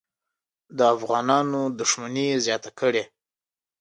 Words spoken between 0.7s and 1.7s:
د افغانانو